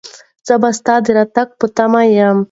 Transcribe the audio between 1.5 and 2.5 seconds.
په تمه یم.